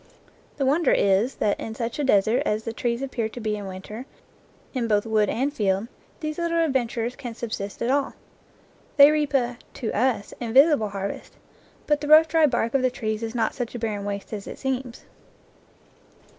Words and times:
The 0.57 0.65
won 0.65 0.81
der 0.81 0.93
is 0.93 1.35
that 1.35 1.59
in 1.59 1.75
such 1.75 1.99
a 1.99 2.03
desert 2.03 2.41
as 2.43 2.63
the 2.63 2.73
trees 2.73 3.03
appear 3.03 3.29
to 3.29 3.39
be 3.39 3.55
in 3.55 3.67
winter, 3.67 4.07
in 4.73 4.87
both 4.87 5.05
wood 5.05 5.29
and 5.29 5.53
field, 5.53 5.89
these 6.21 6.39
little 6.39 6.57
adven 6.57 6.87
turers 6.87 7.15
can 7.15 7.35
subsist 7.35 7.83
at 7.83 7.91
all. 7.91 8.15
They 8.97 9.11
reap 9.11 9.35
a, 9.35 9.59
to 9.75 9.93
us, 9.93 10.33
invisible 10.39 10.89
harvest, 10.89 11.35
but 11.85 12.01
the 12.01 12.07
rough 12.07 12.27
dry 12.27 12.47
bark 12.47 12.73
of 12.73 12.81
the 12.81 12.89
trees 12.89 13.21
is 13.21 13.35
not 13.35 13.53
such 13.53 13.75
a 13.75 13.77
barren 13.77 14.03
waste 14.03 14.33
as 14.33 14.47
it 14.47 14.57
seems. 14.57 15.05